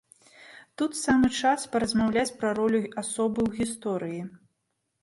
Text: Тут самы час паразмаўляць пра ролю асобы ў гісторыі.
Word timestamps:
Тут 0.81 0.95
самы 0.99 1.29
час 1.41 1.67
паразмаўляць 1.75 2.35
пра 2.41 2.49
ролю 2.61 2.81
асобы 3.05 3.39
ў 3.47 3.63
гісторыі. 3.63 4.21